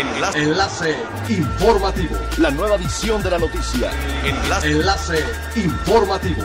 Enlace. 0.00 0.42
Enlace 0.42 0.96
informativo. 1.28 2.16
La 2.38 2.50
nueva 2.50 2.76
edición 2.76 3.22
de 3.22 3.30
la 3.32 3.38
noticia. 3.38 3.90
Enlace. 4.24 4.70
Enlace 4.70 5.24
informativo. 5.56 6.42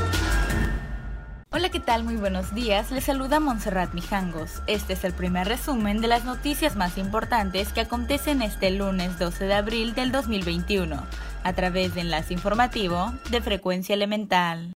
Hola, 1.51 1.69
¿qué 1.69 1.79
tal? 1.79 2.03
Muy 2.03 2.17
buenos 2.17 2.53
días. 2.53 2.91
Les 2.91 3.05
saluda 3.05 3.39
Montserrat 3.39 3.93
Mijangos. 3.93 4.61
Este 4.67 4.91
es 4.91 5.05
el 5.05 5.13
primer 5.13 5.47
resumen 5.47 6.01
de 6.01 6.09
las 6.09 6.25
noticias 6.25 6.75
más 6.75 6.97
importantes 6.97 7.71
que 7.71 7.79
acontecen 7.79 8.41
este 8.41 8.71
lunes 8.71 9.17
12 9.19 9.45
de 9.45 9.53
abril 9.53 9.95
del 9.95 10.11
2021, 10.11 11.01
a 11.43 11.53
través 11.53 11.95
de 11.95 12.01
Enlace 12.01 12.33
Informativo 12.33 13.13
de 13.29 13.39
Frecuencia 13.39 13.95
Elemental. 13.95 14.73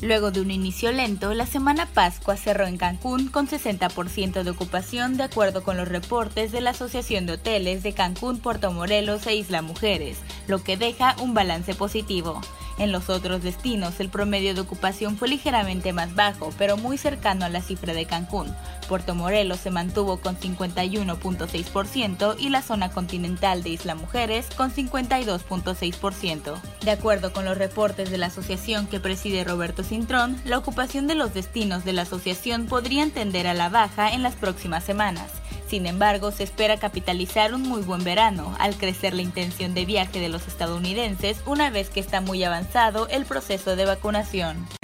Luego 0.00 0.30
de 0.30 0.40
un 0.40 0.52
inicio 0.52 0.92
lento, 0.92 1.34
la 1.34 1.44
semana 1.44 1.86
Pascua 1.86 2.36
cerró 2.36 2.66
en 2.68 2.76
Cancún 2.76 3.26
con 3.28 3.48
60% 3.48 4.44
de 4.44 4.50
ocupación 4.50 5.16
de 5.16 5.24
acuerdo 5.24 5.64
con 5.64 5.76
los 5.76 5.88
reportes 5.88 6.52
de 6.52 6.60
la 6.60 6.70
Asociación 6.70 7.26
de 7.26 7.32
Hoteles 7.32 7.82
de 7.82 7.94
Cancún, 7.94 8.38
Puerto 8.38 8.70
Morelos 8.70 9.26
e 9.26 9.34
Isla 9.34 9.60
Mujeres, 9.60 10.18
lo 10.46 10.62
que 10.62 10.76
deja 10.76 11.16
un 11.20 11.34
balance 11.34 11.74
positivo. 11.74 12.40
En 12.78 12.92
los 12.92 13.10
otros 13.10 13.42
destinos, 13.42 13.98
el 13.98 14.08
promedio 14.08 14.54
de 14.54 14.60
ocupación 14.60 15.16
fue 15.16 15.28
ligeramente 15.28 15.92
más 15.92 16.14
bajo, 16.14 16.50
pero 16.56 16.76
muy 16.76 16.96
cercano 16.96 17.44
a 17.44 17.48
la 17.48 17.60
cifra 17.60 17.92
de 17.92 18.06
Cancún. 18.06 18.54
Puerto 18.88 19.14
Morelos 19.14 19.58
se 19.58 19.70
mantuvo 19.70 20.18
con 20.18 20.36
51.6% 20.36 22.36
y 22.38 22.48
la 22.50 22.62
zona 22.62 22.90
continental 22.90 23.62
de 23.62 23.70
Isla 23.70 23.94
Mujeres 23.94 24.46
con 24.56 24.72
52.6%. 24.72 26.54
De 26.84 26.90
acuerdo 26.90 27.32
con 27.32 27.44
los 27.44 27.58
reportes 27.58 28.10
de 28.10 28.18
la 28.18 28.26
asociación 28.26 28.86
que 28.86 29.00
preside 29.00 29.44
Roberto 29.44 29.82
Cintrón, 29.82 30.40
la 30.44 30.58
ocupación 30.58 31.06
de 31.06 31.16
los 31.16 31.34
destinos 31.34 31.84
de 31.84 31.92
la 31.92 32.02
asociación 32.02 32.66
podría 32.66 33.08
tender 33.10 33.46
a 33.46 33.54
la 33.54 33.68
baja 33.68 34.12
en 34.12 34.22
las 34.22 34.34
próximas 34.34 34.84
semanas. 34.84 35.37
Sin 35.68 35.84
embargo, 35.84 36.30
se 36.30 36.44
espera 36.44 36.78
capitalizar 36.78 37.52
un 37.52 37.60
muy 37.60 37.82
buen 37.82 38.02
verano, 38.02 38.56
al 38.58 38.76
crecer 38.76 39.12
la 39.12 39.20
intención 39.20 39.74
de 39.74 39.84
viaje 39.84 40.18
de 40.18 40.30
los 40.30 40.48
estadounidenses 40.48 41.42
una 41.44 41.68
vez 41.68 41.90
que 41.90 42.00
está 42.00 42.22
muy 42.22 42.42
avanzado 42.42 43.06
el 43.08 43.26
proceso 43.26 43.76
de 43.76 43.84
vacunación. 43.84 44.77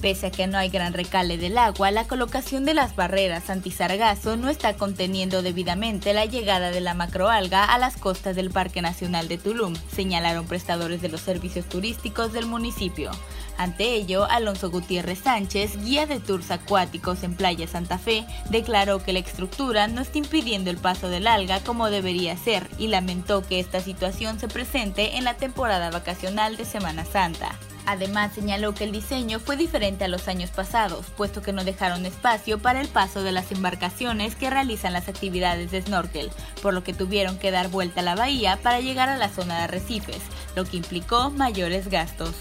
Pese 0.00 0.26
a 0.26 0.30
que 0.30 0.46
no 0.46 0.58
hay 0.58 0.68
gran 0.68 0.92
recale 0.92 1.38
del 1.38 1.56
agua, 1.56 1.90
la 1.90 2.06
colocación 2.06 2.66
de 2.66 2.74
las 2.74 2.94
barreras 2.94 3.48
anti-sargazo 3.48 4.36
no 4.36 4.50
está 4.50 4.76
conteniendo 4.76 5.40
debidamente 5.40 6.12
la 6.12 6.26
llegada 6.26 6.70
de 6.70 6.82
la 6.82 6.92
macroalga 6.92 7.64
a 7.64 7.78
las 7.78 7.96
costas 7.96 8.36
del 8.36 8.50
Parque 8.50 8.82
Nacional 8.82 9.26
de 9.26 9.38
Tulum, 9.38 9.74
señalaron 9.90 10.46
prestadores 10.46 11.00
de 11.00 11.08
los 11.08 11.22
servicios 11.22 11.66
turísticos 11.66 12.34
del 12.34 12.44
municipio. 12.44 13.10
Ante 13.56 13.94
ello, 13.94 14.26
Alonso 14.26 14.70
Gutiérrez 14.70 15.20
Sánchez, 15.20 15.82
guía 15.82 16.04
de 16.04 16.20
tours 16.20 16.50
acuáticos 16.50 17.22
en 17.22 17.34
Playa 17.34 17.66
Santa 17.66 17.96
Fe, 17.96 18.26
declaró 18.50 19.02
que 19.02 19.14
la 19.14 19.20
estructura 19.20 19.88
no 19.88 20.02
está 20.02 20.18
impidiendo 20.18 20.70
el 20.70 20.76
paso 20.76 21.08
del 21.08 21.26
alga 21.26 21.60
como 21.60 21.88
debería 21.88 22.36
ser 22.36 22.68
y 22.78 22.88
lamentó 22.88 23.46
que 23.46 23.60
esta 23.60 23.80
situación 23.80 24.38
se 24.38 24.48
presente 24.48 25.16
en 25.16 25.24
la 25.24 25.38
temporada 25.38 25.90
vacacional 25.90 26.58
de 26.58 26.66
Semana 26.66 27.06
Santa. 27.06 27.58
Además, 27.86 28.32
señaló 28.34 28.74
que 28.74 28.82
el 28.82 28.90
diseño 28.90 29.38
fue 29.38 29.56
diferente 29.56 30.04
a 30.04 30.08
los 30.08 30.26
años 30.26 30.50
pasados, 30.50 31.06
puesto 31.16 31.40
que 31.40 31.52
no 31.52 31.62
dejaron 31.62 32.04
espacio 32.04 32.58
para 32.58 32.80
el 32.80 32.88
paso 32.88 33.22
de 33.22 33.30
las 33.30 33.52
embarcaciones 33.52 34.34
que 34.34 34.50
realizan 34.50 34.92
las 34.92 35.08
actividades 35.08 35.70
de 35.70 35.82
snorkel, 35.82 36.32
por 36.62 36.74
lo 36.74 36.82
que 36.82 36.94
tuvieron 36.94 37.38
que 37.38 37.52
dar 37.52 37.68
vuelta 37.68 38.00
a 38.00 38.04
la 38.04 38.16
bahía 38.16 38.58
para 38.60 38.80
llegar 38.80 39.08
a 39.08 39.16
la 39.16 39.28
zona 39.28 39.58
de 39.58 39.64
arrecifes, 39.64 40.22
lo 40.56 40.64
que 40.64 40.78
implicó 40.78 41.30
mayores 41.30 41.88
gastos. 41.88 42.34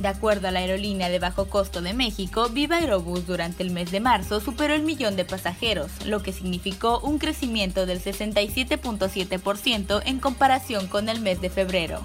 De 0.00 0.08
acuerdo 0.08 0.48
a 0.48 0.50
la 0.50 0.60
aerolínea 0.60 1.10
de 1.10 1.18
bajo 1.18 1.44
costo 1.44 1.82
de 1.82 1.92
México, 1.92 2.48
Viva 2.48 2.76
Aerobús 2.76 3.26
durante 3.26 3.62
el 3.62 3.70
mes 3.70 3.90
de 3.90 4.00
marzo 4.00 4.40
superó 4.40 4.74
el 4.74 4.82
millón 4.82 5.14
de 5.14 5.26
pasajeros, 5.26 5.90
lo 6.06 6.22
que 6.22 6.32
significó 6.32 7.00
un 7.00 7.18
crecimiento 7.18 7.84
del 7.84 8.02
67.7% 8.02 10.00
en 10.06 10.18
comparación 10.18 10.86
con 10.86 11.10
el 11.10 11.20
mes 11.20 11.42
de 11.42 11.50
febrero. 11.50 12.00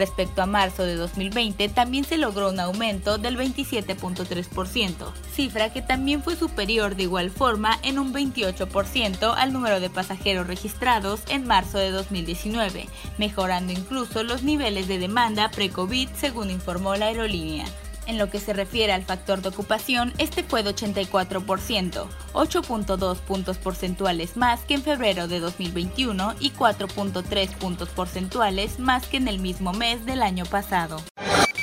Respecto 0.00 0.40
a 0.40 0.46
marzo 0.46 0.84
de 0.84 0.94
2020, 0.94 1.68
también 1.68 2.04
se 2.04 2.16
logró 2.16 2.48
un 2.48 2.58
aumento 2.58 3.18
del 3.18 3.36
27.3%, 3.36 5.12
cifra 5.30 5.74
que 5.74 5.82
también 5.82 6.22
fue 6.22 6.36
superior 6.36 6.96
de 6.96 7.02
igual 7.02 7.30
forma 7.30 7.78
en 7.82 7.98
un 7.98 8.14
28% 8.14 9.34
al 9.36 9.52
número 9.52 9.78
de 9.78 9.90
pasajeros 9.90 10.46
registrados 10.46 11.20
en 11.28 11.46
marzo 11.46 11.76
de 11.76 11.90
2019, 11.90 12.88
mejorando 13.18 13.74
incluso 13.74 14.22
los 14.22 14.42
niveles 14.42 14.88
de 14.88 14.98
demanda 14.98 15.50
pre-COVID 15.50 16.08
según 16.18 16.48
informó 16.48 16.96
la 16.96 17.08
aerolínea. 17.08 17.66
En 18.06 18.18
lo 18.18 18.30
que 18.30 18.40
se 18.40 18.52
refiere 18.52 18.92
al 18.92 19.04
factor 19.04 19.42
de 19.42 19.50
ocupación, 19.50 20.12
este 20.18 20.42
fue 20.42 20.62
de 20.62 20.74
84%, 20.74 22.06
8.2 22.32 23.16
puntos 23.18 23.58
porcentuales 23.58 24.36
más 24.36 24.60
que 24.62 24.74
en 24.74 24.82
febrero 24.82 25.28
de 25.28 25.40
2021 25.40 26.34
y 26.40 26.50
4.3 26.50 27.48
puntos 27.56 27.88
porcentuales 27.90 28.78
más 28.78 29.06
que 29.06 29.18
en 29.18 29.28
el 29.28 29.38
mismo 29.38 29.72
mes 29.72 30.04
del 30.06 30.22
año 30.22 30.44
pasado. 30.46 31.00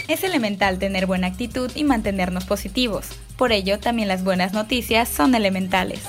Es 0.07 0.23
elemental 0.23 0.79
tener 0.79 1.05
buena 1.05 1.27
actitud 1.27 1.69
y 1.75 1.83
mantenernos 1.83 2.45
positivos. 2.45 3.09
Por 3.37 3.51
ello, 3.51 3.79
también 3.79 4.07
las 4.07 4.23
buenas 4.23 4.53
noticias 4.53 5.09
son 5.09 5.35
elementales. 5.35 6.01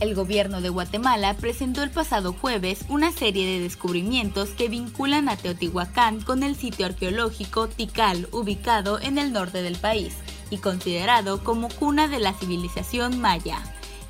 El 0.00 0.14
gobierno 0.14 0.60
de 0.60 0.68
Guatemala 0.68 1.34
presentó 1.34 1.82
el 1.82 1.90
pasado 1.90 2.32
jueves 2.32 2.84
una 2.88 3.10
serie 3.10 3.44
de 3.46 3.60
descubrimientos 3.60 4.50
que 4.50 4.68
vinculan 4.68 5.28
a 5.28 5.36
Teotihuacán 5.36 6.20
con 6.20 6.44
el 6.44 6.54
sitio 6.54 6.86
arqueológico 6.86 7.66
Tikal, 7.66 8.28
ubicado 8.30 9.00
en 9.00 9.18
el 9.18 9.32
norte 9.32 9.60
del 9.60 9.74
país 9.74 10.14
y 10.50 10.58
considerado 10.58 11.42
como 11.42 11.68
cuna 11.68 12.06
de 12.06 12.20
la 12.20 12.32
civilización 12.32 13.20
maya. 13.20 13.60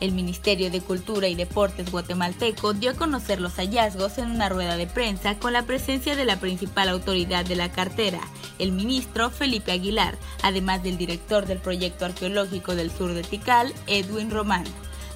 El 0.01 0.13
Ministerio 0.13 0.71
de 0.71 0.83
Cultura 0.83 1.27
y 1.27 1.35
Deportes 1.35 1.91
guatemalteco 1.91 2.75
dio 2.75 2.91
a 2.91 2.95
conocer 2.95 3.41
los 3.41 3.55
hallazgos 3.55 4.19
en 4.19 4.31
una 4.31 4.51
rueda 4.51 4.77
de 4.77 4.87
prensa 4.87 5.39
con 5.39 5.55
la 5.55 5.63
presencia 5.63 6.15
de 6.17 6.27
la 6.27 6.39
principal 6.39 6.91
autoridad 6.91 7.47
de 7.47 7.57
la 7.57 7.73
cartera, 7.73 8.21
el 8.59 8.73
ministro 8.73 9.31
Felipe 9.31 9.73
Aguilar, 9.73 10.19
además 10.43 10.83
del 10.83 10.99
director 10.99 11.47
del 11.47 11.59
proyecto 11.59 12.05
arqueológico 12.05 12.77
del 12.77 12.91
sur 12.91 13.15
de 13.15 13.23
Tikal, 13.23 13.73
Edwin 13.87 14.31
Román. 14.31 14.67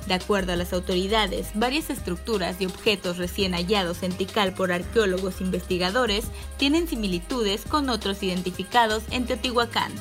De 0.06 0.14
acuerdo 0.14 0.52
a 0.52 0.56
las 0.56 0.72
autoridades, 0.72 1.50
varias 1.54 1.90
estructuras 1.90 2.60
y 2.60 2.66
objetos 2.66 3.18
recién 3.18 3.52
hallados 3.52 4.02
en 4.02 4.12
Tikal 4.12 4.52
por 4.52 4.72
arqueólogos 4.72 5.40
investigadores 5.40 6.24
tienen 6.56 6.88
similitudes 6.88 7.62
con 7.62 7.88
otros 7.88 8.22
identificados 8.22 9.04
en 9.10 9.26
Teotihuacán. 9.26 9.92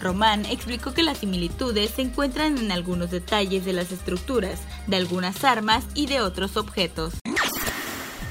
Román 0.00 0.46
explicó 0.46 0.94
que 0.94 1.02
las 1.02 1.18
similitudes 1.18 1.90
se 1.90 2.02
encuentran 2.02 2.56
en 2.56 2.72
algunos 2.72 3.10
detalles 3.10 3.66
de 3.66 3.74
las 3.74 3.92
estructuras, 3.92 4.60
de 4.86 4.96
algunas 4.96 5.44
armas 5.44 5.84
y 5.94 6.06
de 6.06 6.22
otros 6.22 6.56
objetos. 6.56 7.12